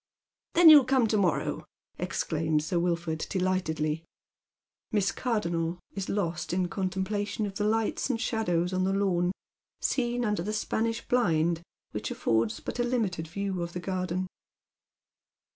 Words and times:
"Then 0.55 0.71
you'll 0.71 0.85
come 0.85 1.05
to 1.09 1.17
morrow," 1.17 1.63
exclaims 1.99 2.65
Sir 2.65 2.79
Wilford, 2.79 3.27
delightedly. 3.29 4.03
Miss 4.91 5.11
Cardonnel 5.11 5.77
is 5.93 6.09
lost 6.09 6.53
in 6.53 6.69
contemplation 6.69 7.45
of 7.45 7.53
the 7.53 7.65
lights 7.65 8.09
and 8.09 8.19
shadows 8.19 8.73
on 8.73 8.83
the 8.83 8.93
lawn, 8.93 9.31
seen 9.79 10.25
under 10.25 10.41
the 10.41 10.53
Spanish 10.53 11.07
blind, 11.07 11.61
which 11.91 12.09
affords 12.09 12.59
but 12.59 12.79
a 12.79 12.83
limited 12.83 13.27
view 13.27 13.61
of 13.61 13.73
the 13.73 13.79
garden. 13.79 14.25